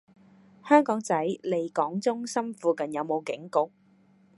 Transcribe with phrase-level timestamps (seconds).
[0.67, 3.71] 香港仔利港中心附近有無警局？